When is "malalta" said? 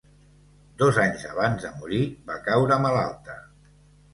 2.87-3.37